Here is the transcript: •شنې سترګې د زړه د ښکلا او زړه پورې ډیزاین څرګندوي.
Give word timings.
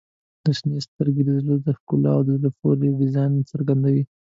•شنې 0.57 0.79
سترګې 0.87 1.23
د 1.25 1.29
زړه 1.41 1.55
د 1.65 1.67
ښکلا 1.77 2.11
او 2.17 2.21
زړه 2.37 2.49
پورې 2.59 2.97
ډیزاین 2.99 3.33
څرګندوي. 3.51 4.03